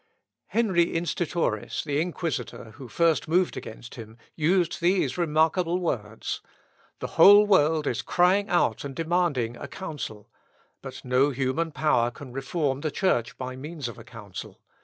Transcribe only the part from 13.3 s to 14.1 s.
by means of a